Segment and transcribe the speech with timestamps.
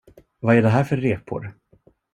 [0.39, 1.55] Vad är det här för repor?